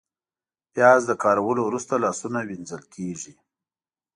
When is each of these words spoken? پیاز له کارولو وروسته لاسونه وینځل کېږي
پیاز 0.73 1.01
له 1.09 1.15
کارولو 1.23 1.61
وروسته 1.65 1.93
لاسونه 2.03 2.39
وینځل 2.43 2.83
کېږي 2.95 3.33